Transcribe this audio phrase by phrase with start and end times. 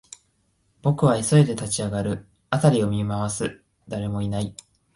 [0.81, 4.55] 僕は急いで立ち上がる、辺りを見回す、誰もいない